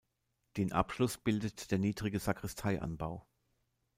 [0.57, 3.27] Den Abschluss bildet der niedrige Sakristeianbau.